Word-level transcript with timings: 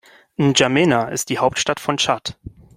N’Djamena 0.39 1.09
ist 1.09 1.29
die 1.29 1.37
Hauptstadt 1.37 1.79
von 1.79 1.97
Tschad. 1.97 2.35